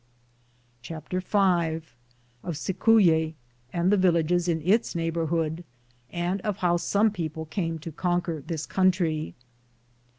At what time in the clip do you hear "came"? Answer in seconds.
7.45-7.77